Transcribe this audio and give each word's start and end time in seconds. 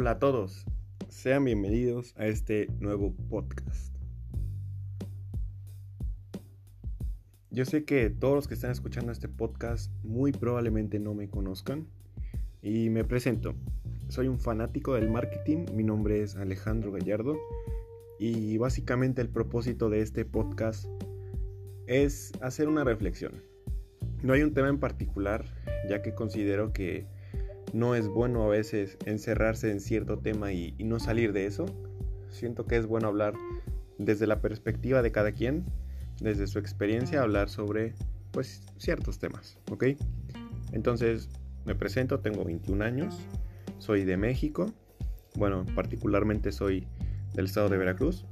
Hola 0.00 0.12
a 0.12 0.18
todos, 0.20 0.64
sean 1.08 1.44
bienvenidos 1.44 2.14
a 2.16 2.28
este 2.28 2.68
nuevo 2.78 3.12
podcast. 3.28 3.92
Yo 7.50 7.64
sé 7.64 7.84
que 7.84 8.08
todos 8.08 8.36
los 8.36 8.46
que 8.46 8.54
están 8.54 8.70
escuchando 8.70 9.10
este 9.10 9.26
podcast 9.26 9.90
muy 10.04 10.30
probablemente 10.30 11.00
no 11.00 11.14
me 11.14 11.28
conozcan 11.28 11.88
y 12.62 12.90
me 12.90 13.02
presento. 13.02 13.56
Soy 14.06 14.28
un 14.28 14.38
fanático 14.38 14.94
del 14.94 15.10
marketing, 15.10 15.66
mi 15.74 15.82
nombre 15.82 16.22
es 16.22 16.36
Alejandro 16.36 16.92
Gallardo 16.92 17.36
y 18.20 18.56
básicamente 18.56 19.20
el 19.20 19.28
propósito 19.30 19.90
de 19.90 20.02
este 20.02 20.24
podcast 20.24 20.86
es 21.88 22.30
hacer 22.40 22.68
una 22.68 22.84
reflexión. 22.84 23.32
No 24.22 24.32
hay 24.32 24.42
un 24.42 24.54
tema 24.54 24.68
en 24.68 24.78
particular, 24.78 25.44
ya 25.88 26.02
que 26.02 26.14
considero 26.14 26.72
que 26.72 27.17
no 27.72 27.94
es 27.94 28.08
bueno 28.08 28.44
a 28.44 28.48
veces 28.48 28.96
encerrarse 29.04 29.70
en 29.70 29.80
cierto 29.80 30.18
tema 30.18 30.52
y, 30.52 30.74
no 30.78 30.98
salir 31.00 31.32
de 31.32 31.46
eso. 31.46 31.66
Siento 32.30 32.66
que 32.66 32.76
es 32.76 32.86
bueno 32.86 33.08
hablar 33.08 33.34
desde 33.98 34.26
la 34.26 34.40
perspectiva 34.40 35.02
de 35.02 35.12
cada 35.12 35.32
quien, 35.32 35.64
desde 36.20 36.46
su 36.46 36.58
experiencia, 36.58 37.22
hablar 37.22 37.48
sobre 37.48 37.94
pues 38.30 38.62
ciertos 38.76 39.18
temas, 39.18 39.58
¿ok? 39.70 39.84
Entonces 40.72 41.28
me 41.64 41.74
presento, 41.74 42.20
tengo 42.20 42.44
21 42.44 42.84
años, 42.84 43.18
soy 43.78 44.04
de 44.04 44.16
México, 44.16 44.72
bueno, 45.34 45.64
particularmente 45.74 46.52
soy 46.52 46.86
del 47.34 47.46
estado 47.46 47.68
de 47.68 47.78
Veracruz. 47.78 48.26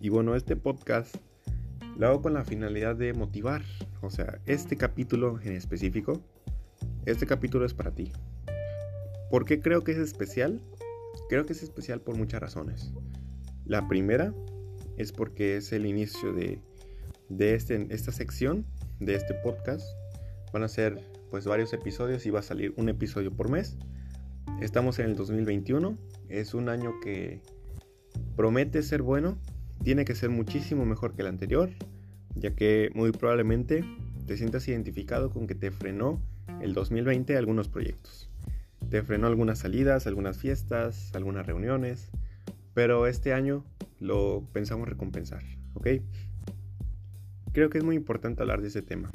Y 0.00 0.10
bueno, 0.10 0.36
este 0.36 0.56
podcast 0.56 1.16
lo 1.96 2.06
hago 2.06 2.22
con 2.22 2.34
la 2.34 2.44
finalidad 2.44 2.94
de 2.94 3.12
motivar, 3.12 3.62
o 4.00 4.10
sea, 4.10 4.38
este 4.46 4.76
capítulo 4.76 5.40
en 5.42 5.52
específico, 5.52 6.22
este 7.06 7.26
capítulo 7.26 7.64
es 7.64 7.74
para 7.74 7.90
ti, 7.90 8.12
¿Por 9.30 9.44
qué 9.44 9.60
creo 9.60 9.84
que 9.84 9.92
es 9.92 9.98
especial? 9.98 10.62
Creo 11.28 11.44
que 11.44 11.52
es 11.52 11.62
especial 11.62 12.00
por 12.00 12.16
muchas 12.16 12.40
razones. 12.40 12.92
La 13.66 13.86
primera 13.86 14.32
es 14.96 15.12
porque 15.12 15.56
es 15.56 15.72
el 15.72 15.84
inicio 15.84 16.32
de, 16.32 16.60
este, 17.38 17.86
esta 17.90 18.10
sección, 18.10 18.64
de 19.00 19.14
este 19.14 19.34
podcast. 19.34 19.84
Van 20.52 20.62
a 20.62 20.68
ser 20.68 20.98
pues 21.30 21.44
varios 21.44 21.74
episodios 21.74 22.24
y 22.24 22.30
va 22.30 22.40
a 22.40 22.42
salir 22.42 22.72
un 22.78 22.88
episodio 22.88 23.30
por 23.30 23.50
mes. 23.50 23.76
Estamos 24.62 24.98
en 24.98 25.10
el 25.10 25.16
2021, 25.16 25.98
es 26.30 26.54
un 26.54 26.70
año 26.70 26.98
que 27.00 27.42
promete 28.34 28.82
ser 28.82 29.02
bueno, 29.02 29.38
tiene 29.84 30.06
que 30.06 30.14
ser 30.14 30.30
muchísimo 30.30 30.86
mejor 30.86 31.14
que 31.14 31.20
el 31.20 31.28
anterior, 31.28 31.70
ya 32.34 32.54
que 32.54 32.90
muy 32.94 33.12
probablemente 33.12 33.84
te 34.26 34.38
sientas 34.38 34.66
identificado 34.68 35.30
con 35.30 35.46
que 35.46 35.54
te 35.54 35.70
frenó 35.70 36.22
el 36.62 36.72
2020 36.72 37.36
algunos 37.36 37.68
proyectos. 37.68 38.30
Te 38.90 39.02
frenó 39.02 39.26
algunas 39.26 39.58
salidas, 39.58 40.06
algunas 40.06 40.38
fiestas, 40.38 41.14
algunas 41.14 41.46
reuniones, 41.46 42.10
pero 42.72 43.06
este 43.06 43.34
año 43.34 43.64
lo 44.00 44.48
pensamos 44.52 44.88
recompensar, 44.88 45.42
¿ok? 45.74 45.88
Creo 47.52 47.68
que 47.68 47.78
es 47.78 47.84
muy 47.84 47.96
importante 47.96 48.42
hablar 48.42 48.62
de 48.62 48.68
ese 48.68 48.82
tema. 48.82 49.10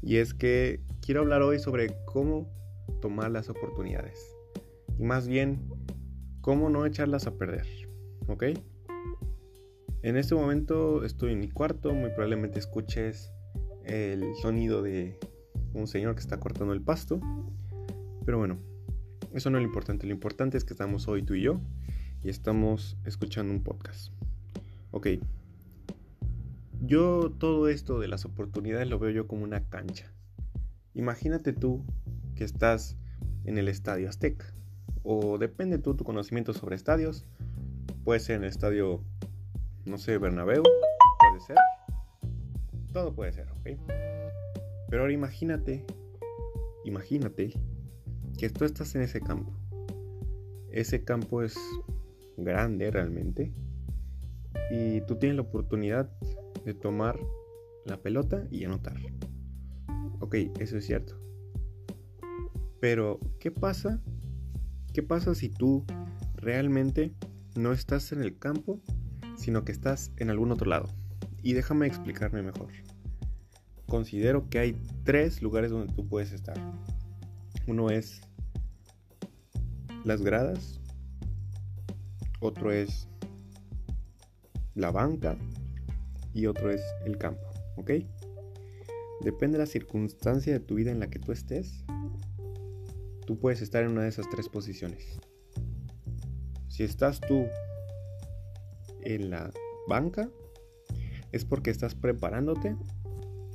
Y 0.00 0.16
es 0.16 0.32
que 0.32 0.80
quiero 1.00 1.20
hablar 1.20 1.42
hoy 1.42 1.58
sobre 1.58 1.94
cómo 2.06 2.48
tomar 3.00 3.30
las 3.30 3.50
oportunidades. 3.50 4.34
Y 4.98 5.02
más 5.02 5.28
bien, 5.28 5.58
cómo 6.40 6.70
no 6.70 6.86
echarlas 6.86 7.26
a 7.26 7.36
perder, 7.36 7.66
¿ok? 8.28 8.44
En 10.02 10.16
este 10.16 10.34
momento 10.34 11.04
estoy 11.04 11.32
en 11.32 11.40
mi 11.40 11.50
cuarto, 11.50 11.92
muy 11.92 12.10
probablemente 12.10 12.60
escuches 12.60 13.32
el 13.84 14.34
sonido 14.36 14.80
de 14.80 15.18
un 15.74 15.86
señor 15.86 16.14
que 16.14 16.20
está 16.20 16.38
cortando 16.38 16.72
el 16.72 16.80
pasto. 16.80 17.20
Pero 18.24 18.38
bueno, 18.38 18.58
eso 19.36 19.50
no 19.50 19.58
es 19.58 19.62
lo 19.62 19.68
importante, 19.68 20.06
lo 20.06 20.12
importante 20.12 20.56
es 20.56 20.64
que 20.64 20.72
estamos 20.72 21.08
hoy 21.08 21.22
tú 21.22 21.34
y 21.34 21.42
yo 21.42 21.60
y 22.22 22.30
estamos 22.30 22.96
escuchando 23.04 23.52
un 23.52 23.62
podcast. 23.62 24.12
Ok, 24.92 25.08
yo 26.80 27.30
todo 27.38 27.68
esto 27.68 28.00
de 28.00 28.08
las 28.08 28.24
oportunidades 28.24 28.88
lo 28.88 28.98
veo 28.98 29.10
yo 29.10 29.26
como 29.26 29.44
una 29.44 29.60
cancha. 29.68 30.10
Imagínate 30.94 31.52
tú 31.52 31.84
que 32.34 32.44
estás 32.44 32.96
en 33.44 33.58
el 33.58 33.68
estadio 33.68 34.08
Azteca 34.08 34.46
o 35.02 35.36
depende 35.36 35.78
tú 35.78 35.94
tu 35.94 36.04
conocimiento 36.04 36.54
sobre 36.54 36.74
estadios. 36.74 37.26
Puede 38.04 38.20
ser 38.20 38.36
en 38.36 38.44
el 38.44 38.50
estadio, 38.50 39.02
no 39.84 39.98
sé, 39.98 40.16
Bernabéu, 40.16 40.62
puede 40.62 41.40
ser. 41.46 41.56
Todo 42.92 43.14
puede 43.14 43.32
ser, 43.32 43.50
¿ok? 43.50 43.78
Pero 44.88 45.02
ahora 45.02 45.12
imagínate, 45.12 45.84
imagínate 46.84 47.52
que 48.38 48.50
tú 48.50 48.64
estás 48.64 48.94
en 48.94 49.02
ese 49.02 49.20
campo. 49.20 49.52
Ese 50.70 51.04
campo 51.04 51.42
es 51.42 51.56
grande 52.36 52.90
realmente. 52.90 53.52
Y 54.70 55.00
tú 55.02 55.16
tienes 55.16 55.36
la 55.36 55.42
oportunidad 55.42 56.10
de 56.64 56.74
tomar 56.74 57.18
la 57.84 57.96
pelota 57.98 58.46
y 58.50 58.64
anotar. 58.64 58.96
Ok, 60.20 60.34
eso 60.58 60.76
es 60.76 60.86
cierto. 60.86 61.18
Pero, 62.80 63.20
¿qué 63.38 63.50
pasa? 63.50 64.02
¿Qué 64.92 65.02
pasa 65.02 65.34
si 65.34 65.48
tú 65.48 65.84
realmente 66.34 67.14
no 67.54 67.72
estás 67.72 68.12
en 68.12 68.22
el 68.22 68.38
campo, 68.38 68.80
sino 69.36 69.64
que 69.64 69.72
estás 69.72 70.12
en 70.16 70.30
algún 70.30 70.52
otro 70.52 70.68
lado? 70.68 70.88
Y 71.42 71.52
déjame 71.52 71.86
explicarme 71.86 72.42
mejor. 72.42 72.72
Considero 73.86 74.48
que 74.48 74.58
hay 74.58 74.76
tres 75.04 75.42
lugares 75.42 75.70
donde 75.70 75.92
tú 75.94 76.08
puedes 76.08 76.32
estar. 76.32 76.56
Uno 77.66 77.90
es 77.90 78.20
las 80.06 80.22
gradas, 80.22 80.80
otro 82.38 82.70
es 82.70 83.08
la 84.76 84.92
banca 84.92 85.36
y 86.32 86.46
otro 86.46 86.70
es 86.70 86.80
el 87.04 87.18
campo, 87.18 87.42
¿ok? 87.76 87.90
Depende 89.22 89.58
de 89.58 89.64
la 89.64 89.66
circunstancia 89.66 90.52
de 90.52 90.60
tu 90.60 90.76
vida 90.76 90.92
en 90.92 91.00
la 91.00 91.10
que 91.10 91.18
tú 91.18 91.32
estés, 91.32 91.84
tú 93.26 93.40
puedes 93.40 93.62
estar 93.62 93.82
en 93.82 93.90
una 93.90 94.04
de 94.04 94.08
esas 94.10 94.30
tres 94.30 94.48
posiciones. 94.48 95.18
Si 96.68 96.84
estás 96.84 97.20
tú 97.20 97.46
en 99.00 99.30
la 99.30 99.50
banca, 99.88 100.30
es 101.32 101.44
porque 101.44 101.70
estás 101.70 101.96
preparándote, 101.96 102.76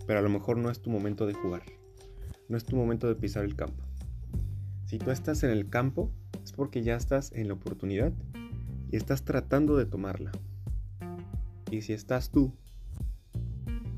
pero 0.06 0.20
a 0.20 0.22
lo 0.22 0.30
mejor 0.30 0.58
no 0.58 0.70
es 0.70 0.82
tu 0.82 0.90
momento 0.90 1.26
de 1.28 1.34
jugar, 1.34 1.64
no 2.50 2.58
es 2.58 2.66
tu 2.66 2.76
momento 2.76 3.08
de 3.08 3.16
pisar 3.16 3.46
el 3.46 3.56
campo. 3.56 3.86
Si 4.86 4.98
tú 4.98 5.12
estás 5.12 5.44
en 5.44 5.52
el 5.52 5.70
campo, 5.70 6.12
es 6.44 6.52
porque 6.52 6.84
ya 6.84 6.96
estás 6.96 7.32
en 7.34 7.48
la 7.48 7.54
oportunidad 7.54 8.12
y 8.92 8.98
estás 8.98 9.24
tratando 9.24 9.78
de 9.78 9.86
tomarla. 9.86 10.32
Y 11.70 11.82
si 11.82 11.94
estás 11.94 12.30
tú 12.30 12.54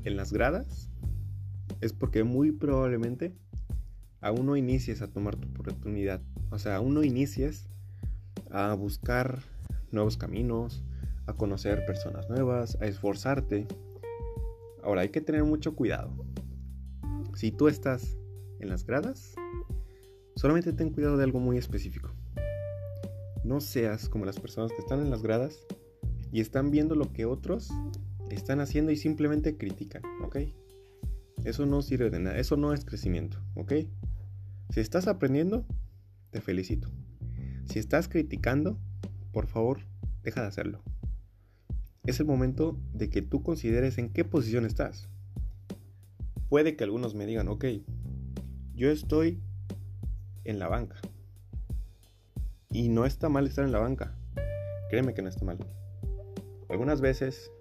en 0.04 0.16
las 0.16 0.32
gradas, 0.32 0.88
es 1.80 1.92
porque 1.92 2.24
muy 2.24 2.52
probablemente 2.52 3.34
aún 4.20 4.46
no 4.46 4.56
inicies 4.56 5.02
a 5.02 5.08
tomar 5.08 5.36
tu 5.36 5.48
oportunidad. 5.48 6.22
O 6.50 6.58
sea, 6.58 6.76
aún 6.76 6.94
no 6.94 7.02
inicies 7.02 7.68
a 8.50 8.72
buscar 8.74 9.40
nuevos 9.90 10.16
caminos, 10.16 10.82
a 11.26 11.34
conocer 11.34 11.84
personas 11.84 12.28
nuevas, 12.30 12.78
a 12.80 12.86
esforzarte. 12.86 13.66
Ahora 14.82 15.02
hay 15.02 15.08
que 15.08 15.20
tener 15.20 15.44
mucho 15.44 15.74
cuidado. 15.74 16.10
Si 17.34 17.50
tú 17.50 17.68
estás 17.68 18.16
en 18.60 18.68
las 18.68 18.86
gradas, 18.86 19.34
solamente 20.36 20.72
ten 20.72 20.90
cuidado 20.90 21.16
de 21.16 21.24
algo 21.24 21.40
muy 21.40 21.58
específico. 21.58 22.13
No 23.44 23.60
seas 23.60 24.08
como 24.08 24.24
las 24.24 24.40
personas 24.40 24.72
que 24.72 24.78
están 24.78 25.00
en 25.00 25.10
las 25.10 25.22
gradas 25.22 25.66
y 26.32 26.40
están 26.40 26.70
viendo 26.70 26.94
lo 26.94 27.12
que 27.12 27.26
otros 27.26 27.70
están 28.30 28.60
haciendo 28.60 28.90
y 28.90 28.96
simplemente 28.96 29.56
critican, 29.56 30.02
¿ok? 30.22 30.38
Eso 31.44 31.66
no 31.66 31.82
sirve 31.82 32.10
de 32.10 32.20
nada, 32.20 32.38
eso 32.38 32.56
no 32.56 32.72
es 32.72 32.84
crecimiento, 32.84 33.38
¿ok? 33.54 33.72
Si 34.70 34.80
estás 34.80 35.06
aprendiendo, 35.08 35.66
te 36.30 36.40
felicito. 36.40 36.90
Si 37.66 37.78
estás 37.78 38.08
criticando, 38.08 38.78
por 39.30 39.46
favor, 39.46 39.80
deja 40.22 40.40
de 40.40 40.48
hacerlo. 40.48 40.82
Es 42.06 42.20
el 42.20 42.26
momento 42.26 42.78
de 42.92 43.10
que 43.10 43.22
tú 43.22 43.42
consideres 43.42 43.98
en 43.98 44.10
qué 44.10 44.24
posición 44.24 44.64
estás. 44.64 45.08
Puede 46.48 46.76
que 46.76 46.84
algunos 46.84 47.14
me 47.14 47.26
digan, 47.26 47.48
ok, 47.48 47.64
yo 48.74 48.90
estoy 48.90 49.40
en 50.44 50.58
la 50.58 50.68
banca, 50.68 50.96
y 52.74 52.88
no 52.88 53.06
está 53.06 53.28
mal 53.28 53.46
estar 53.46 53.64
en 53.64 53.72
la 53.72 53.78
banca. 53.78 54.16
Créeme 54.90 55.14
que 55.14 55.22
no 55.22 55.28
está 55.28 55.44
mal. 55.44 55.58
Algunas 56.68 57.00
veces, 57.00 57.52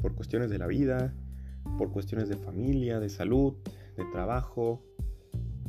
por 0.00 0.14
cuestiones 0.14 0.48
de 0.48 0.58
la 0.58 0.68
vida, 0.68 1.12
por 1.76 1.90
cuestiones 1.90 2.28
de 2.28 2.36
familia, 2.36 3.00
de 3.00 3.08
salud, 3.08 3.54
de 3.96 4.04
trabajo, 4.12 4.80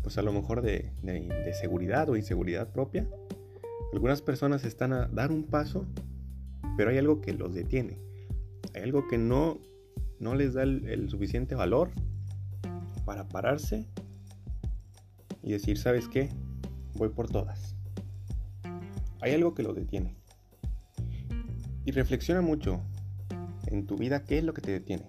pues 0.03 0.19
a 0.19 0.21
lo 0.21 0.31
mejor 0.31 0.61
de, 0.61 0.93
seguridad 1.59 2.09
o 2.09 2.15
inseguridad 2.15 2.71
propia, 2.71 3.09
algunas 3.91 4.21
personas 4.21 4.63
están 4.65 4.93
a 4.93 5.07
dar 5.07 5.31
un 5.31 5.45
paso, 5.45 5.87
pero 6.77 6.91
hay 6.91 6.99
algo 6.99 7.21
que 7.21 7.33
los 7.33 7.55
detiene. 7.55 7.97
Hay 8.75 8.83
algo 8.83 9.07
que 9.07 9.17
no, 9.17 9.57
no 10.19 10.35
les 10.35 10.53
da 10.53 10.61
el 10.61 11.09
suficiente 11.09 11.55
valor 11.55 11.89
para 13.03 13.27
pararse 13.27 13.87
y 15.41 15.53
decir, 15.53 15.79
¿sabes 15.79 16.07
qué? 16.07 16.29
Voy 16.93 17.09
por 17.09 17.27
todas 17.27 17.80
hay 19.21 19.33
algo 19.33 19.53
que 19.53 19.63
lo 19.63 19.73
detiene. 19.73 20.15
Y 21.85 21.91
reflexiona 21.91 22.41
mucho 22.41 22.81
en 23.67 23.87
tu 23.87 23.95
vida 23.95 24.25
qué 24.25 24.39
es 24.39 24.43
lo 24.43 24.53
que 24.53 24.61
te 24.61 24.71
detiene. 24.71 25.05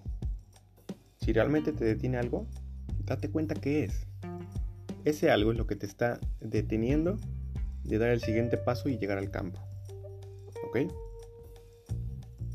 Si 1.17 1.33
realmente 1.33 1.73
te 1.73 1.85
detiene 1.85 2.17
algo, 2.17 2.47
date 3.05 3.29
cuenta 3.29 3.55
qué 3.55 3.83
es. 3.83 4.07
Ese 5.03 5.31
algo 5.31 5.51
es 5.51 5.57
lo 5.57 5.67
que 5.67 5.75
te 5.75 5.85
está 5.85 6.19
deteniendo 6.39 7.17
de 7.83 7.97
dar 7.97 8.09
el 8.09 8.21
siguiente 8.21 8.57
paso 8.57 8.89
y 8.89 8.97
llegar 8.97 9.17
al 9.17 9.31
campo. 9.31 9.59
¿Ok? 10.67 10.91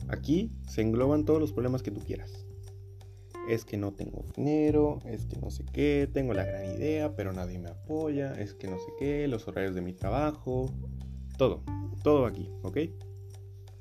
Aquí 0.08 0.52
se 0.66 0.80
engloban 0.80 1.24
todos 1.24 1.40
los 1.40 1.52
problemas 1.52 1.82
que 1.82 1.90
tú 1.90 2.00
quieras. 2.00 2.46
Es 3.48 3.64
que 3.64 3.76
no 3.76 3.92
tengo 3.92 4.24
dinero, 4.36 4.98
es 5.06 5.26
que 5.26 5.38
no 5.38 5.50
sé 5.50 5.64
qué, 5.72 6.08
tengo 6.12 6.34
la 6.34 6.44
gran 6.44 6.64
idea, 6.64 7.14
pero 7.14 7.32
nadie 7.32 7.58
me 7.58 7.70
apoya, 7.70 8.32
es 8.34 8.54
que 8.54 8.68
no 8.68 8.78
sé 8.78 8.92
qué, 8.98 9.28
los 9.28 9.48
horarios 9.48 9.74
de 9.74 9.80
mi 9.80 9.94
trabajo, 9.94 10.70
todo, 11.38 11.62
todo 12.02 12.26
aquí, 12.26 12.50
¿ok? 12.62 12.78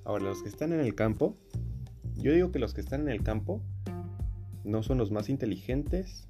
Ahora, 0.06 0.24
los 0.24 0.42
que 0.42 0.48
están 0.48 0.72
en 0.72 0.80
el 0.80 0.96
campo, 0.96 1.36
yo 2.16 2.32
digo 2.32 2.52
que 2.52 2.60
los 2.60 2.74
que 2.74 2.80
están 2.80 3.02
en 3.02 3.10
el 3.10 3.24
campo 3.24 3.62
no 4.64 4.84
son 4.84 4.98
los 4.98 5.12
más 5.12 5.28
inteligentes, 5.28 6.30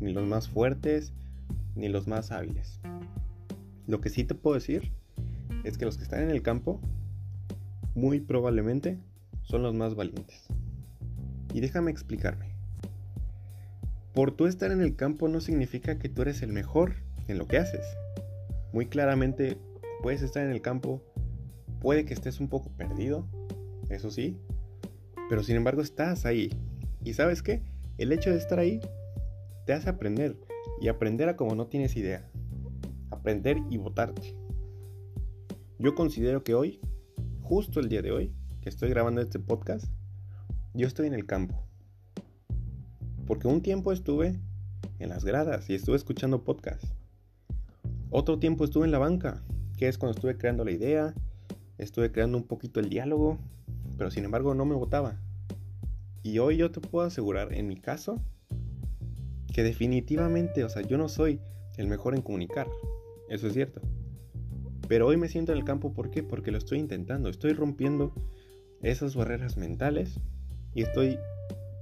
ni 0.00 0.12
los 0.12 0.26
más 0.26 0.48
fuertes, 0.48 1.12
ni 1.74 1.88
los 1.88 2.06
más 2.06 2.30
hábiles. 2.30 2.80
Lo 3.86 4.00
que 4.00 4.08
sí 4.08 4.24
te 4.24 4.34
puedo 4.34 4.54
decir 4.54 4.92
es 5.64 5.76
que 5.76 5.84
los 5.84 5.98
que 5.98 6.04
están 6.04 6.22
en 6.22 6.30
el 6.30 6.42
campo 6.42 6.80
muy 7.94 8.20
probablemente 8.20 8.98
son 9.42 9.62
los 9.62 9.74
más 9.74 9.94
valientes. 9.94 10.46
Y 11.52 11.60
déjame 11.60 11.90
explicarme. 11.90 12.54
Por 14.14 14.30
tú 14.30 14.46
estar 14.46 14.70
en 14.70 14.80
el 14.80 14.94
campo 14.94 15.28
no 15.28 15.40
significa 15.40 15.98
que 15.98 16.08
tú 16.08 16.22
eres 16.22 16.42
el 16.42 16.52
mejor 16.52 16.94
en 17.26 17.38
lo 17.38 17.48
que 17.48 17.58
haces. 17.58 17.84
Muy 18.72 18.86
claramente 18.86 19.58
puedes 20.04 20.20
estar 20.20 20.44
en 20.44 20.50
el 20.50 20.60
campo, 20.60 21.02
puede 21.80 22.04
que 22.04 22.12
estés 22.12 22.38
un 22.38 22.48
poco 22.48 22.68
perdido, 22.76 23.26
eso 23.88 24.10
sí, 24.10 24.36
pero 25.30 25.42
sin 25.42 25.56
embargo 25.56 25.80
estás 25.80 26.26
ahí. 26.26 26.50
¿Y 27.02 27.14
sabes 27.14 27.42
qué? 27.42 27.62
El 27.96 28.12
hecho 28.12 28.28
de 28.28 28.36
estar 28.36 28.58
ahí 28.58 28.82
te 29.64 29.72
hace 29.72 29.88
aprender 29.88 30.36
y 30.78 30.88
aprender 30.88 31.30
a 31.30 31.36
como 31.36 31.54
no 31.54 31.68
tienes 31.68 31.96
idea. 31.96 32.30
Aprender 33.10 33.56
y 33.70 33.78
votarte. 33.78 34.36
Yo 35.78 35.94
considero 35.94 36.44
que 36.44 36.52
hoy, 36.52 36.80
justo 37.40 37.80
el 37.80 37.88
día 37.88 38.02
de 38.02 38.12
hoy, 38.12 38.34
que 38.60 38.68
estoy 38.68 38.90
grabando 38.90 39.22
este 39.22 39.38
podcast, 39.38 39.86
yo 40.74 40.86
estoy 40.86 41.06
en 41.06 41.14
el 41.14 41.24
campo. 41.24 41.64
Porque 43.26 43.48
un 43.48 43.62
tiempo 43.62 43.90
estuve 43.90 44.38
en 44.98 45.08
las 45.08 45.24
gradas 45.24 45.70
y 45.70 45.74
estuve 45.74 45.96
escuchando 45.96 46.44
podcast. 46.44 46.84
Otro 48.10 48.38
tiempo 48.38 48.66
estuve 48.66 48.84
en 48.84 48.92
la 48.92 48.98
banca, 48.98 49.42
que 49.76 49.88
es 49.88 49.98
cuando 49.98 50.14
estuve 50.16 50.36
creando 50.36 50.64
la 50.64 50.70
idea, 50.70 51.14
estuve 51.78 52.12
creando 52.12 52.38
un 52.38 52.44
poquito 52.44 52.80
el 52.80 52.88
diálogo, 52.88 53.38
pero 53.96 54.10
sin 54.10 54.24
embargo 54.24 54.54
no 54.54 54.64
me 54.64 54.74
votaba. 54.74 55.20
Y 56.22 56.38
hoy 56.38 56.56
yo 56.56 56.70
te 56.70 56.80
puedo 56.80 57.06
asegurar, 57.06 57.52
en 57.52 57.68
mi 57.68 57.76
caso, 57.76 58.20
que 59.52 59.62
definitivamente, 59.62 60.64
o 60.64 60.68
sea, 60.68 60.82
yo 60.82 60.96
no 60.96 61.08
soy 61.08 61.40
el 61.76 61.86
mejor 61.86 62.14
en 62.14 62.22
comunicar, 62.22 62.66
eso 63.28 63.46
es 63.46 63.52
cierto. 63.52 63.80
Pero 64.88 65.06
hoy 65.06 65.16
me 65.16 65.28
siento 65.28 65.52
en 65.52 65.58
el 65.58 65.64
campo, 65.64 65.92
¿por 65.92 66.10
qué? 66.10 66.22
Porque 66.22 66.50
lo 66.50 66.58
estoy 66.58 66.78
intentando, 66.78 67.28
estoy 67.28 67.52
rompiendo 67.52 68.12
esas 68.82 69.16
barreras 69.16 69.56
mentales 69.56 70.20
y 70.74 70.82
estoy 70.82 71.18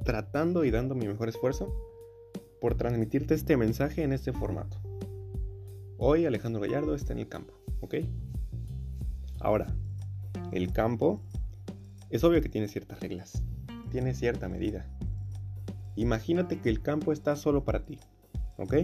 tratando 0.04 0.64
y 0.64 0.70
dando 0.70 0.94
mi 0.94 1.06
mejor 1.06 1.28
esfuerzo 1.28 1.74
por 2.60 2.74
transmitirte 2.74 3.34
este 3.34 3.56
mensaje 3.56 4.02
en 4.02 4.12
este 4.12 4.32
formato. 4.32 4.78
Hoy 5.98 6.26
Alejandro 6.26 6.60
Gallardo 6.60 6.94
está 6.94 7.12
en 7.12 7.20
el 7.20 7.28
campo, 7.28 7.54
¿ok? 7.82 7.96
Ahora, 9.40 9.67
el 10.52 10.73
campo 10.73 11.20
es 12.08 12.25
obvio 12.25 12.40
que 12.40 12.49
tiene 12.49 12.69
ciertas 12.69 13.00
reglas, 13.00 13.43
tiene 13.90 14.14
cierta 14.14 14.49
medida. 14.49 14.87
Imagínate 15.96 16.61
que 16.61 16.70
el 16.70 16.81
campo 16.81 17.12
está 17.12 17.37
solo 17.37 17.64
para 17.64 17.84
ti, 17.84 17.99
¿ok? 18.56 18.75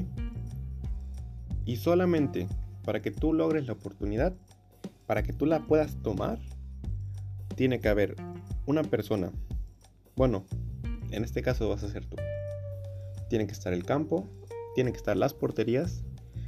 Y 1.64 1.76
solamente 1.76 2.46
para 2.84 3.00
que 3.00 3.10
tú 3.10 3.32
logres 3.32 3.66
la 3.66 3.72
oportunidad, 3.74 4.34
para 5.06 5.22
que 5.22 5.32
tú 5.32 5.46
la 5.46 5.66
puedas 5.66 5.96
tomar, 6.02 6.38
tiene 7.54 7.80
que 7.80 7.88
haber 7.88 8.16
una 8.66 8.82
persona. 8.82 9.30
Bueno, 10.16 10.44
en 11.10 11.24
este 11.24 11.42
caso 11.42 11.68
vas 11.68 11.82
a 11.82 11.90
ser 11.90 12.04
tú. 12.04 12.16
Tiene 13.28 13.46
que 13.46 13.52
estar 13.52 13.72
el 13.72 13.84
campo, 13.84 14.26
tienen 14.74 14.92
que 14.92 14.98
estar 14.98 15.16
las 15.16 15.34
porterías. 15.34 16.02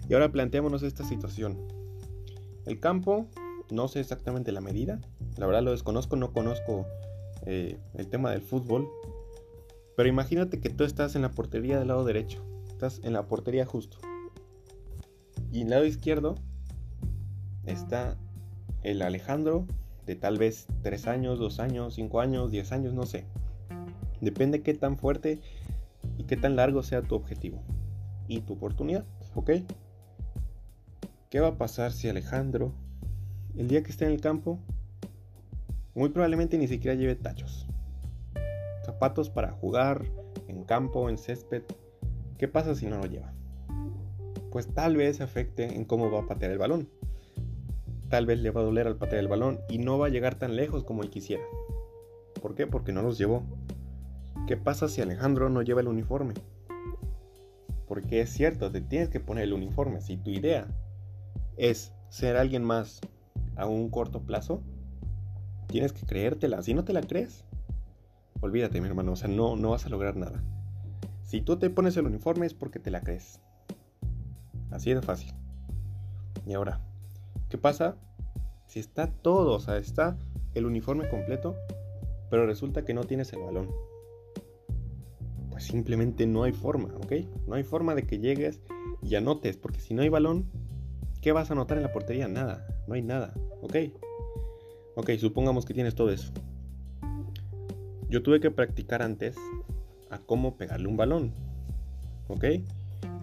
Y 0.09 0.15
ahora 0.15 0.33
planteémonos 0.33 0.83
esta 0.83 1.05
situación. 1.05 1.80
El 2.67 2.81
campo, 2.81 3.27
no 3.71 3.89
sé 3.89 4.01
exactamente 4.01 4.53
la 4.53 4.61
medida, 4.61 5.01
la 5.37 5.47
verdad 5.47 5.63
lo 5.63 5.71
desconozco, 5.71 6.17
no 6.17 6.33
conozco 6.33 6.87
eh, 7.47 7.79
el 7.95 8.09
tema 8.09 8.31
del 8.31 8.43
fútbol, 8.43 8.89
pero 9.97 10.09
imagínate 10.09 10.61
que 10.61 10.71
tú 10.71 10.85
estás 10.85 11.15
en 11.15 11.23
la 11.23 11.31
portería 11.31 11.79
del 11.79 11.89
lado 11.89 12.05
derecho. 12.05 12.43
Estás 12.69 13.01
en 13.05 13.13
la 13.13 13.27
portería 13.27 13.67
justo. 13.67 13.99
Y 15.53 15.61
en 15.61 15.67
el 15.67 15.71
lado 15.71 15.85
izquierdo 15.85 16.37
está 17.67 18.17
el 18.83 19.03
Alejandro 19.03 19.67
de 20.07 20.17
tal 20.17 20.39
vez 20.39 20.67
3 20.83 21.07
años, 21.07 21.39
2 21.39 21.61
años, 21.61 21.95
5 21.95 22.21
años, 22.21 22.51
10 22.51 22.73
años, 22.73 22.95
no 22.95 23.05
sé. 23.05 23.25
Depende 24.21 24.63
qué 24.63 24.75
tan 24.75 24.97
fuerte 24.97 25.41
y 26.17 26.25
qué 26.25 26.37
tan 26.37 26.57
largo 26.57 26.83
sea 26.83 27.03
tu 27.03 27.15
objetivo 27.15 27.63
y 28.29 28.41
tu 28.41 28.55
oportunidad, 28.55 29.05
¿ok? 29.35 29.51
¿Qué 31.31 31.39
va 31.39 31.47
a 31.47 31.59
pasar 31.59 31.93
si 31.93 32.09
Alejandro, 32.09 32.73
el 33.57 33.69
día 33.69 33.85
que 33.85 33.93
esté 33.93 34.05
en 34.05 34.11
el 34.11 34.21
campo, 34.21 34.59
muy 35.95 36.09
probablemente 36.09 36.59
ni 36.59 36.67
siquiera 36.67 36.97
lleve 36.97 37.15
tachos? 37.15 37.69
zapatos 38.85 39.31
para 39.31 39.53
jugar 39.53 40.07
en 40.49 40.65
campo, 40.65 41.09
en 41.09 41.19
césped. 41.19 41.63
¿Qué 42.37 42.49
pasa 42.49 42.75
si 42.75 42.87
no 42.87 42.99
lo 42.99 43.07
lleva? 43.07 43.33
Pues 44.51 44.75
tal 44.75 44.97
vez 44.97 45.21
afecte 45.21 45.77
en 45.77 45.85
cómo 45.85 46.11
va 46.11 46.23
a 46.23 46.27
patear 46.27 46.51
el 46.51 46.59
balón. 46.59 46.89
Tal 48.09 48.27
vez 48.27 48.41
le 48.41 48.51
va 48.51 48.63
a 48.63 48.65
doler 48.65 48.89
al 48.89 48.97
patear 48.97 49.21
el 49.21 49.29
balón 49.29 49.61
y 49.69 49.79
no 49.79 50.01
va 50.01 50.07
a 50.07 50.11
llegar 50.11 50.35
tan 50.35 50.57
lejos 50.57 50.83
como 50.83 51.05
él 51.05 51.11
quisiera. 51.11 51.45
¿Por 52.43 52.57
qué? 52.57 52.67
Porque 52.67 52.91
no 52.91 53.03
los 53.03 53.19
llevó. 53.19 53.45
¿Qué 54.49 54.57
pasa 54.57 54.89
si 54.89 55.01
Alejandro 55.01 55.49
no 55.49 55.63
lleva 55.63 55.81
el 55.81 55.87
uniforme? 55.87 56.35
Porque 57.87 58.21
es 58.21 58.31
cierto, 58.31 58.73
te 58.73 58.81
tienes 58.81 59.11
que 59.11 59.21
poner 59.21 59.45
el 59.45 59.53
uniforme. 59.53 60.01
Si 60.01 60.17
tu 60.17 60.31
idea 60.31 60.67
es 61.69 61.93
ser 62.09 62.37
alguien 62.37 62.65
más 62.65 63.01
a 63.57 63.67
un 63.67 63.91
corto 63.91 64.23
plazo, 64.23 64.63
tienes 65.69 65.93
que 65.93 66.07
creértela. 66.07 66.63
Si 66.63 66.75
no 66.75 66.85
te 66.85 66.93
la 66.93 67.03
crees, 67.03 67.45
Olvídate, 68.43 68.81
mi 68.81 68.87
hermano, 68.87 69.13
o 69.13 69.17
sea, 69.17 69.29
no, 69.29 69.55
no 69.57 69.71
vas 69.71 69.85
a 69.85 69.91
lograr 69.91 70.17
nada. 70.17 70.43
Si 71.25 71.43
tú 71.43 71.59
te 71.59 71.69
pones 71.69 71.97
el 71.99 72.07
uniforme 72.07 72.47
es 72.47 72.55
porque 72.55 72.79
te 72.79 72.91
la 72.91 73.03
crees. 73.03 73.39
Así 74.71 74.95
de 74.95 75.03
fácil. 75.03 75.35
Y 76.47 76.55
ahora, 76.55 76.81
¿qué 77.51 77.59
pasa 77.59 77.97
si 78.67 78.81
está 78.81 79.09
todo, 79.09 79.55
o 79.55 79.61
sea, 79.61 79.77
está 79.77 80.17
el 80.55 80.65
uniforme 80.65 81.09
completo, 81.11 81.55
pero 82.31 82.47
resulta 82.47 82.83
que 82.85 82.95
no 82.95 83.05
tienes 83.05 83.31
el 83.35 83.41
balón? 83.41 83.71
Pues 85.51 85.65
simplemente 85.65 86.27
no 86.27 86.45
hay 86.45 86.53
forma, 86.53 86.95
¿ok? 87.05 87.13
No 87.47 87.57
hay 87.57 87.63
forma 87.63 87.95
de 87.95 88.07
que 88.07 88.21
llegues 88.21 88.61
y 89.03 89.17
anotes, 89.17 89.59
porque 89.59 89.81
si 89.81 89.93
no 89.93 90.01
hay 90.01 90.09
balón, 90.09 90.51
¿qué 91.21 91.33
vas 91.33 91.51
a 91.51 91.53
anotar 91.53 91.77
en 91.77 91.83
la 91.83 91.93
portería? 91.93 92.29
Nada, 92.29 92.67
no 92.87 92.95
hay 92.95 93.03
nada, 93.03 93.35
¿ok? 93.63 93.77
Ok, 94.97 95.11
supongamos 95.19 95.65
que 95.65 95.75
tienes 95.75 95.95
todo 95.95 96.11
eso. 96.11 96.33
Yo 98.09 98.23
tuve 98.23 98.41
que 98.41 98.51
practicar 98.51 99.03
antes 99.03 99.37
a 100.11 100.19
cómo 100.19 100.57
pegarle 100.57 100.89
un 100.89 100.97
balón. 100.97 101.33
¿Ok? 102.29 102.45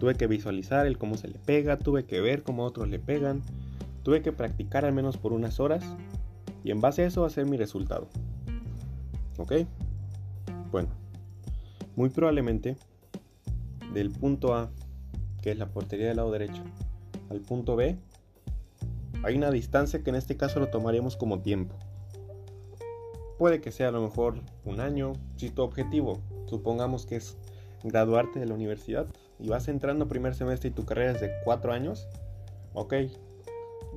Tuve 0.00 0.14
que 0.14 0.26
visualizar 0.26 0.86
el 0.86 0.98
cómo 0.98 1.16
se 1.16 1.28
le 1.28 1.38
pega, 1.38 1.76
tuve 1.78 2.04
que 2.04 2.20
ver 2.20 2.42
cómo 2.42 2.64
otros 2.64 2.88
le 2.88 2.98
pegan, 2.98 3.42
tuve 4.02 4.22
que 4.22 4.32
practicar 4.32 4.84
al 4.84 4.92
menos 4.92 5.16
por 5.16 5.32
unas 5.32 5.60
horas 5.60 5.84
y 6.64 6.70
en 6.70 6.80
base 6.80 7.02
a 7.02 7.06
eso 7.06 7.24
hacer 7.24 7.46
mi 7.46 7.56
resultado. 7.56 8.08
¿Ok? 9.38 9.52
Bueno, 10.70 10.88
muy 11.96 12.10
probablemente 12.10 12.76
del 13.92 14.10
punto 14.10 14.54
A, 14.54 14.70
que 15.42 15.50
es 15.50 15.58
la 15.58 15.66
portería 15.66 16.08
del 16.08 16.16
lado 16.16 16.30
derecho, 16.30 16.62
al 17.30 17.40
punto 17.40 17.76
B, 17.76 17.98
hay 19.22 19.36
una 19.36 19.50
distancia 19.50 20.02
que 20.02 20.10
en 20.10 20.16
este 20.16 20.36
caso 20.36 20.60
lo 20.60 20.68
tomaríamos 20.68 21.16
como 21.16 21.40
tiempo. 21.40 21.74
Puede 23.38 23.60
que 23.60 23.72
sea 23.72 23.88
a 23.88 23.92
lo 23.92 24.02
mejor 24.02 24.40
un 24.64 24.80
año, 24.80 25.12
si 25.36 25.50
tu 25.50 25.62
objetivo, 25.62 26.20
supongamos 26.46 27.06
que 27.06 27.16
es 27.16 27.36
graduarte 27.84 28.40
de 28.40 28.46
la 28.46 28.54
universidad 28.54 29.06
y 29.38 29.48
vas 29.48 29.68
entrando 29.68 30.08
primer 30.08 30.34
semestre 30.34 30.70
y 30.70 30.72
tu 30.72 30.84
carrera 30.84 31.12
es 31.12 31.20
de 31.20 31.30
cuatro 31.44 31.72
años, 31.72 32.08
ok, 32.74 32.94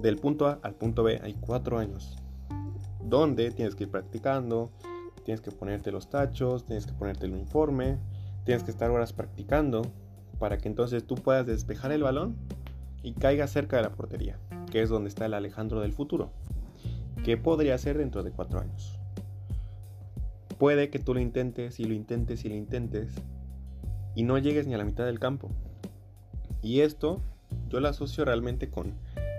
del 0.01 0.17
punto 0.17 0.47
A 0.47 0.59
al 0.61 0.75
punto 0.75 1.03
B 1.03 1.19
hay 1.23 1.33
cuatro 1.33 1.79
años, 1.79 2.17
donde 3.03 3.51
tienes 3.51 3.75
que 3.75 3.85
ir 3.85 3.91
practicando, 3.91 4.69
tienes 5.23 5.41
que 5.41 5.51
ponerte 5.51 5.91
los 5.91 6.09
tachos, 6.09 6.65
tienes 6.65 6.85
que 6.85 6.93
ponerte 6.93 7.25
el 7.25 7.33
uniforme, 7.33 7.97
tienes 8.45 8.63
que 8.63 8.71
estar 8.71 8.89
horas 8.91 9.13
practicando 9.13 9.83
para 10.39 10.57
que 10.57 10.67
entonces 10.67 11.05
tú 11.05 11.15
puedas 11.15 11.45
despejar 11.45 11.91
el 11.91 12.03
balón 12.03 12.35
y 13.03 13.13
caiga 13.13 13.47
cerca 13.47 13.77
de 13.77 13.83
la 13.83 13.91
portería. 13.91 14.37
que 14.71 14.81
es 14.81 14.89
donde 14.89 15.09
está 15.09 15.25
el 15.25 15.33
Alejandro 15.33 15.81
del 15.81 15.91
futuro, 15.91 16.31
que 17.25 17.35
podría 17.35 17.77
ser 17.77 17.97
dentro 17.97 18.23
de 18.23 18.31
cuatro 18.31 18.61
años. 18.61 18.97
Puede 20.57 20.89
que 20.89 20.99
tú 20.99 21.13
lo 21.13 21.19
intentes 21.19 21.79
y 21.79 21.83
lo 21.83 21.93
intentes 21.93 22.45
y 22.45 22.49
lo 22.49 22.55
intentes 22.55 23.13
y 24.15 24.23
no 24.23 24.37
llegues 24.37 24.67
ni 24.67 24.73
a 24.73 24.77
la 24.77 24.85
mitad 24.85 25.05
del 25.05 25.19
campo. 25.19 25.49
Y 26.61 26.81
esto 26.81 27.21
yo 27.69 27.79
lo 27.79 27.89
asocio 27.89 28.23
realmente 28.23 28.69
con 28.69 28.93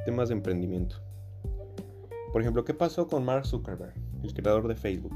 temas 0.04 0.28
de 0.28 0.34
emprendimiento. 0.34 0.96
Por 2.32 2.40
ejemplo, 2.40 2.64
¿qué 2.64 2.74
pasó 2.74 3.06
con 3.08 3.24
Mark 3.24 3.46
Zuckerberg, 3.46 3.94
el 4.22 4.34
creador 4.34 4.68
de 4.68 4.74
Facebook? 4.74 5.14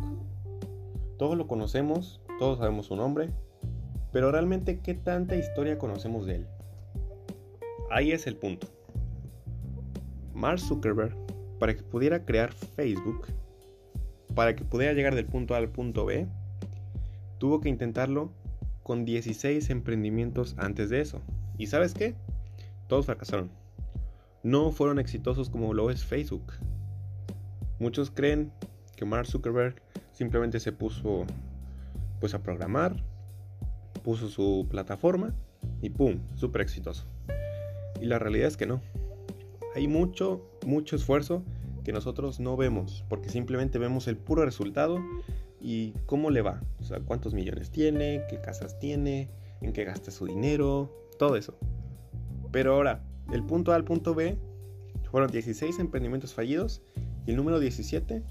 Todos 1.18 1.36
lo 1.36 1.46
conocemos, 1.46 2.20
todos 2.38 2.58
sabemos 2.58 2.86
su 2.86 2.96
nombre, 2.96 3.30
pero 4.12 4.30
realmente 4.30 4.80
¿qué 4.80 4.94
tanta 4.94 5.36
historia 5.36 5.78
conocemos 5.78 6.26
de 6.26 6.36
él? 6.36 6.46
Ahí 7.90 8.12
es 8.12 8.26
el 8.26 8.36
punto. 8.36 8.68
Mark 10.34 10.58
Zuckerberg, 10.58 11.16
para 11.58 11.74
que 11.74 11.82
pudiera 11.82 12.24
crear 12.24 12.52
Facebook, 12.52 13.26
para 14.34 14.56
que 14.56 14.64
pudiera 14.64 14.92
llegar 14.92 15.14
del 15.14 15.26
punto 15.26 15.54
A 15.54 15.58
al 15.58 15.68
punto 15.68 16.04
B, 16.04 16.26
tuvo 17.38 17.60
que 17.60 17.68
intentarlo 17.68 18.32
con 18.82 19.04
16 19.04 19.70
emprendimientos 19.70 20.54
antes 20.58 20.90
de 20.90 21.00
eso. 21.00 21.20
¿Y 21.58 21.68
sabes 21.68 21.94
qué? 21.94 22.14
Todos 22.88 23.06
fracasaron. 23.06 23.50
No 24.42 24.72
fueron 24.72 24.98
exitosos 24.98 25.48
como 25.48 25.72
lo 25.72 25.90
es 25.90 26.04
Facebook. 26.04 26.52
Muchos 27.78 28.10
creen 28.10 28.52
que 28.96 29.04
Mark 29.04 29.26
Zuckerberg 29.26 29.76
simplemente 30.12 30.60
se 30.60 30.72
puso 30.72 31.24
pues 32.20 32.34
a 32.34 32.42
programar, 32.42 32.96
puso 34.02 34.28
su 34.28 34.66
plataforma 34.70 35.34
y 35.82 35.90
¡pum! 35.90 36.18
Súper 36.34 36.62
exitoso. 36.62 37.06
Y 38.00 38.06
la 38.06 38.18
realidad 38.18 38.48
es 38.48 38.56
que 38.56 38.66
no. 38.66 38.80
Hay 39.74 39.88
mucho, 39.88 40.48
mucho 40.64 40.96
esfuerzo 40.96 41.42
que 41.84 41.92
nosotros 41.92 42.40
no 42.40 42.56
vemos, 42.56 43.04
porque 43.08 43.28
simplemente 43.28 43.78
vemos 43.78 44.08
el 44.08 44.16
puro 44.16 44.44
resultado 44.44 44.98
y 45.60 45.92
cómo 46.06 46.30
le 46.30 46.42
va. 46.42 46.60
O 46.80 46.84
sea, 46.84 47.00
cuántos 47.00 47.34
millones 47.34 47.70
tiene, 47.70 48.24
qué 48.28 48.40
casas 48.40 48.78
tiene, 48.78 49.28
en 49.60 49.72
qué 49.72 49.84
gasta 49.84 50.10
su 50.10 50.26
dinero, 50.26 50.92
todo 51.18 51.36
eso. 51.36 51.56
Pero 52.50 52.74
ahora, 52.74 53.02
el 53.32 53.42
punto 53.44 53.72
A 53.72 53.76
al 53.76 53.84
punto 53.84 54.14
B 54.14 54.36
fueron 55.10 55.30
16 55.30 55.78
emprendimientos 55.78 56.34
fallidos 56.34 56.82
y 57.26 57.30
el 57.30 57.36
número 57.36 57.58
17 57.58 58.22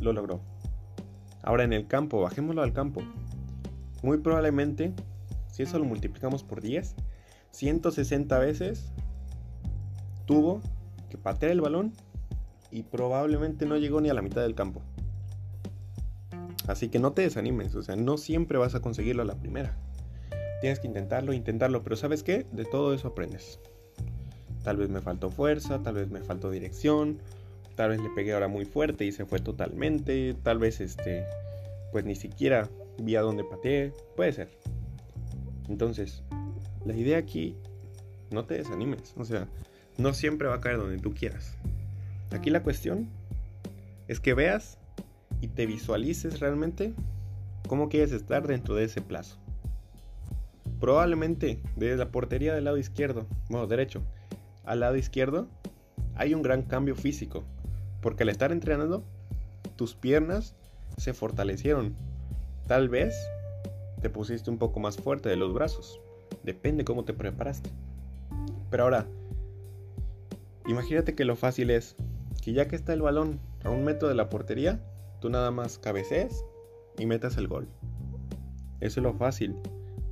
lo 0.00 0.12
logró. 0.12 0.40
Ahora 1.42 1.64
en 1.64 1.72
el 1.72 1.86
campo, 1.86 2.20
bajémoslo 2.20 2.62
al 2.62 2.72
campo. 2.72 3.02
Muy 4.02 4.18
probablemente, 4.18 4.92
si 5.50 5.62
eso 5.62 5.78
lo 5.78 5.84
multiplicamos 5.84 6.42
por 6.44 6.60
10, 6.60 6.94
160 7.52 8.38
veces 8.38 8.92
tuvo 10.26 10.60
que 11.10 11.18
patear 11.18 11.52
el 11.52 11.60
balón 11.60 11.92
y 12.70 12.82
probablemente 12.82 13.66
no 13.66 13.76
llegó 13.76 14.00
ni 14.00 14.08
a 14.08 14.14
la 14.14 14.22
mitad 14.22 14.42
del 14.42 14.54
campo. 14.54 14.82
Así 16.66 16.88
que 16.88 16.98
no 16.98 17.12
te 17.12 17.22
desanimes, 17.22 17.74
o 17.74 17.82
sea, 17.82 17.96
no 17.96 18.16
siempre 18.16 18.58
vas 18.58 18.74
a 18.74 18.80
conseguirlo 18.80 19.22
a 19.22 19.26
la 19.26 19.34
primera. 19.34 19.76
Tienes 20.60 20.78
que 20.78 20.86
intentarlo, 20.86 21.32
intentarlo, 21.32 21.82
pero 21.82 21.96
¿sabes 21.96 22.22
qué? 22.22 22.46
De 22.52 22.64
todo 22.64 22.94
eso 22.94 23.08
aprendes. 23.08 23.58
Tal 24.62 24.76
vez 24.76 24.88
me 24.88 25.00
faltó 25.00 25.30
fuerza, 25.30 25.82
tal 25.82 25.94
vez 25.94 26.08
me 26.08 26.20
faltó 26.20 26.50
dirección, 26.50 27.18
tal 27.74 27.90
vez 27.90 28.00
le 28.00 28.10
pegué 28.10 28.32
ahora 28.32 28.48
muy 28.48 28.64
fuerte 28.64 29.04
y 29.04 29.12
se 29.12 29.26
fue 29.26 29.40
totalmente, 29.40 30.34
tal 30.42 30.58
vez 30.58 30.80
este, 30.80 31.24
pues 31.90 32.04
ni 32.04 32.14
siquiera 32.14 32.68
vi 32.98 33.16
a 33.16 33.22
dónde 33.22 33.42
pateé, 33.42 33.92
puede 34.16 34.32
ser. 34.32 34.50
Entonces, 35.68 36.22
la 36.84 36.94
idea 36.96 37.18
aquí, 37.18 37.56
no 38.30 38.44
te 38.44 38.54
desanimes, 38.54 39.14
o 39.16 39.24
sea, 39.24 39.48
no 39.98 40.14
siempre 40.14 40.48
va 40.48 40.56
a 40.56 40.60
caer 40.60 40.78
donde 40.78 40.98
tú 40.98 41.14
quieras. 41.14 41.56
Aquí 42.30 42.50
la 42.50 42.62
cuestión 42.62 43.08
es 44.08 44.20
que 44.20 44.34
veas 44.34 44.78
y 45.40 45.48
te 45.48 45.66
visualices 45.66 46.40
realmente 46.40 46.94
cómo 47.68 47.88
quieres 47.88 48.12
estar 48.12 48.46
dentro 48.46 48.74
de 48.74 48.84
ese 48.84 49.00
plazo. 49.00 49.36
Probablemente 50.80 51.60
desde 51.76 51.96
la 51.96 52.10
portería 52.10 52.54
del 52.54 52.64
lado 52.64 52.78
izquierdo, 52.78 53.26
bueno, 53.48 53.66
derecho, 53.66 54.02
al 54.64 54.80
lado 54.80 54.96
izquierdo, 54.96 55.48
hay 56.14 56.34
un 56.34 56.42
gran 56.42 56.62
cambio 56.62 56.94
físico, 56.94 57.44
porque 58.00 58.22
al 58.22 58.28
estar 58.30 58.52
entrenando, 58.52 59.04
tus 59.76 59.94
piernas 59.94 60.54
se 60.96 61.14
fortalecieron. 61.14 61.94
Tal 62.66 62.88
vez 62.88 63.14
te 64.00 64.10
pusiste 64.10 64.50
un 64.50 64.58
poco 64.58 64.80
más 64.80 64.96
fuerte 64.96 65.28
de 65.28 65.36
los 65.36 65.52
brazos, 65.52 66.00
depende 66.42 66.84
cómo 66.84 67.04
te 67.04 67.12
preparaste. 67.12 67.70
Pero 68.70 68.84
ahora, 68.84 69.06
imagínate 70.66 71.14
que 71.14 71.24
lo 71.24 71.36
fácil 71.36 71.70
es 71.70 71.96
que 72.42 72.52
ya 72.52 72.68
que 72.68 72.76
está 72.76 72.92
el 72.92 73.02
balón 73.02 73.40
a 73.64 73.70
un 73.70 73.84
metro 73.84 74.08
de 74.08 74.14
la 74.14 74.28
portería, 74.28 74.80
Tú 75.22 75.30
nada 75.30 75.52
más 75.52 75.78
cabecees 75.78 76.44
y 76.98 77.06
metas 77.06 77.36
el 77.36 77.46
gol. 77.46 77.68
Eso 78.80 78.98
es 78.98 79.04
lo 79.04 79.14
fácil. 79.14 79.54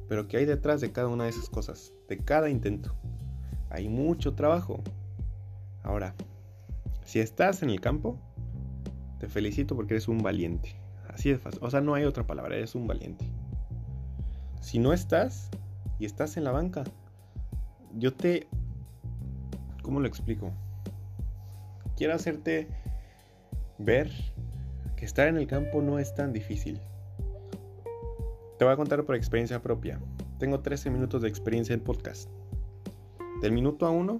Pero 0.08 0.28
¿qué 0.28 0.36
hay 0.36 0.44
detrás 0.44 0.80
de 0.80 0.92
cada 0.92 1.08
una 1.08 1.24
de 1.24 1.30
esas 1.30 1.50
cosas? 1.50 1.92
De 2.08 2.18
cada 2.18 2.48
intento. 2.48 2.94
Hay 3.70 3.88
mucho 3.88 4.34
trabajo. 4.34 4.84
Ahora, 5.82 6.14
si 7.04 7.18
estás 7.18 7.64
en 7.64 7.70
el 7.70 7.80
campo, 7.80 8.20
te 9.18 9.26
felicito 9.26 9.74
porque 9.74 9.94
eres 9.94 10.06
un 10.06 10.18
valiente. 10.18 10.76
Así 11.08 11.30
de 11.30 11.38
fácil. 11.38 11.58
O 11.60 11.68
sea, 11.72 11.80
no 11.80 11.94
hay 11.94 12.04
otra 12.04 12.24
palabra, 12.24 12.54
eres 12.54 12.76
un 12.76 12.86
valiente. 12.86 13.24
Si 14.60 14.78
no 14.78 14.92
estás 14.92 15.50
y 16.00 16.06
estás 16.06 16.36
en 16.38 16.44
la 16.44 16.50
banca, 16.50 16.82
yo 17.94 18.14
te... 18.14 18.48
¿Cómo 19.82 20.00
lo 20.00 20.08
explico? 20.08 20.50
Quiero 21.96 22.14
hacerte 22.14 22.68
ver 23.78 24.10
que 24.96 25.04
estar 25.04 25.28
en 25.28 25.36
el 25.36 25.46
campo 25.46 25.82
no 25.82 25.98
es 25.98 26.14
tan 26.14 26.32
difícil. 26.32 26.80
Te 28.58 28.64
voy 28.64 28.72
a 28.72 28.76
contar 28.76 29.04
por 29.04 29.14
experiencia 29.14 29.62
propia. 29.62 30.00
Tengo 30.38 30.60
13 30.60 30.90
minutos 30.90 31.22
de 31.22 31.28
experiencia 31.28 31.74
en 31.74 31.80
podcast. 31.80 32.30
Del 33.42 33.52
minuto 33.52 33.86
a 33.86 33.90
1 33.90 34.18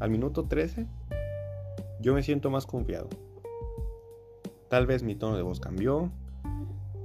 al 0.00 0.10
minuto 0.10 0.44
13, 0.44 0.86
yo 2.00 2.12
me 2.12 2.22
siento 2.22 2.50
más 2.50 2.66
confiado. 2.66 3.08
Tal 4.68 4.86
vez 4.86 5.02
mi 5.02 5.14
tono 5.14 5.36
de 5.36 5.42
voz 5.42 5.60
cambió, 5.60 6.10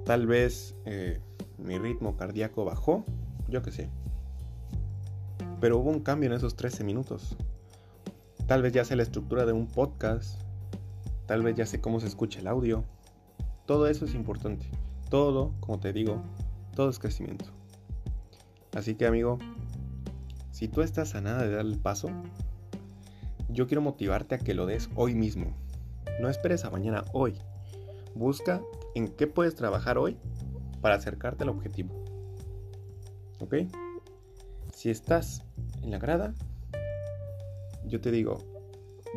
tal 0.03 0.25
vez 0.25 0.75
eh, 0.86 1.20
mi 1.58 1.77
ritmo 1.77 2.17
cardíaco 2.17 2.65
bajó, 2.65 3.06
yo 3.48 3.62
qué 3.62 3.72
sé. 3.72 3.89
Pero 5.60 5.77
hubo 5.80 5.89
un 5.89 6.01
cambio 6.01 6.30
en 6.30 6.36
esos 6.36 6.56
13 6.56 6.84
minutos. 6.84 7.36
Tal 8.46 8.62
vez 8.62 8.74
ya 8.74 8.86
sea 8.86 8.98
la 8.98 9.04
estructura 9.04 9.46
de 9.46 9.54
un 9.54 9.68
podcast, 9.68 10.39
Tal 11.27 11.44
vez 11.44 11.56
ya 11.56 11.66
sé 11.66 11.82
cómo 11.82 12.00
se 12.00 12.08
escucha 12.08 12.39
el 12.39 12.48
audio. 12.48 12.86
Todo 13.66 13.88
eso 13.88 14.06
es 14.06 14.16
importante. 14.16 14.66
Todo, 15.10 15.54
como 15.60 15.77
te 15.77 15.92
digo, 15.92 16.24
todo 16.74 16.89
es 16.89 17.00
crecimiento. 17.00 17.46
Así 18.74 18.96
que 18.96 19.06
amigo, 19.06 19.38
si 20.51 20.70
tú 20.70 20.82
estás 20.82 21.16
a 21.16 21.22
nada 21.22 21.44
de 21.44 21.51
dar 21.51 21.66
el 21.66 21.77
paso, 21.77 22.10
yo 23.50 23.68
quiero 23.68 23.82
motivarte 23.82 24.36
a 24.36 24.38
que 24.38 24.54
lo 24.54 24.66
des 24.66 24.89
hoy 24.96 25.16
mismo. 25.16 25.54
No 26.22 26.30
esperes 26.30 26.63
a 26.63 26.70
mañana, 26.70 27.04
hoy. 27.12 27.38
Busca 28.16 28.62
en 28.96 29.10
qué 29.10 29.27
puedes 29.27 29.56
trabajar 29.56 29.98
hoy 29.98 30.18
para 30.80 30.96
acercarte 30.96 31.44
al 31.44 31.50
objetivo. 31.50 32.07
¿Ok? 33.39 33.56
Si 34.74 34.89
estás 34.89 35.44
en 35.82 35.91
la 35.91 36.00
grada, 36.00 36.34
yo 37.86 38.01
te 38.01 38.12
digo, 38.12 38.39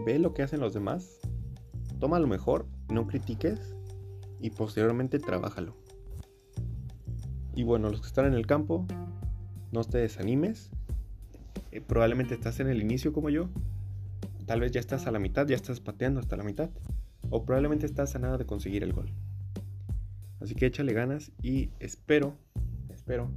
ve 0.04 0.18
lo 0.18 0.34
que 0.34 0.42
hacen 0.42 0.60
los 0.60 0.74
demás 0.74 1.20
Toma 2.00 2.18
lo 2.18 2.26
mejor, 2.26 2.66
no 2.88 3.06
critiques 3.06 3.76
y 4.40 4.50
posteriormente 4.50 5.18
trabájalo. 5.18 5.76
Y 7.54 7.62
bueno, 7.62 7.90
los 7.90 8.00
que 8.00 8.06
están 8.06 8.24
en 8.24 8.32
el 8.32 8.46
campo, 8.46 8.86
no 9.70 9.84
te 9.84 9.98
desanimes. 9.98 10.70
Eh, 11.72 11.82
probablemente 11.82 12.32
estás 12.32 12.58
en 12.58 12.68
el 12.68 12.80
inicio 12.80 13.12
como 13.12 13.28
yo. 13.28 13.50
Tal 14.46 14.60
vez 14.60 14.72
ya 14.72 14.80
estás 14.80 15.06
a 15.06 15.10
la 15.10 15.18
mitad, 15.18 15.46
ya 15.46 15.56
estás 15.56 15.80
pateando 15.80 16.20
hasta 16.20 16.38
la 16.38 16.42
mitad. 16.42 16.70
O 17.28 17.44
probablemente 17.44 17.84
estás 17.84 18.16
a 18.16 18.18
nada 18.18 18.38
de 18.38 18.46
conseguir 18.46 18.82
el 18.82 18.94
gol. 18.94 19.12
Así 20.40 20.54
que 20.54 20.64
échale 20.64 20.94
ganas 20.94 21.32
y 21.42 21.68
espero, 21.80 22.34
espero, 22.88 23.30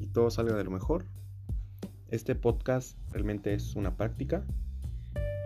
y 0.00 0.06
todo 0.06 0.30
salga 0.30 0.56
de 0.56 0.64
lo 0.64 0.70
mejor. 0.70 1.04
Este 2.08 2.34
podcast 2.34 2.98
realmente 3.12 3.54
es 3.54 3.76
una 3.76 3.96
práctica. 3.96 4.44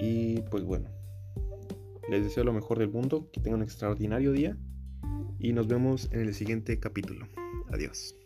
Y 0.00 0.40
pues 0.50 0.64
bueno, 0.64 0.88
les 2.08 2.24
deseo 2.24 2.44
lo 2.44 2.52
mejor 2.52 2.78
del 2.78 2.90
mundo, 2.90 3.28
que 3.32 3.40
tengan 3.40 3.60
un 3.60 3.64
extraordinario 3.64 4.32
día 4.32 4.56
y 5.38 5.52
nos 5.52 5.68
vemos 5.68 6.08
en 6.12 6.20
el 6.20 6.34
siguiente 6.34 6.78
capítulo. 6.80 7.26
Adiós. 7.70 8.23